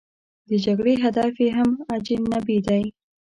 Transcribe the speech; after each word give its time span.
د 0.49 0.51
جګړې 0.65 0.93
هدف 1.03 1.33
یې 1.43 1.49
هم 1.57 1.69
اجنبي 1.95 2.57
دی. 2.67 2.83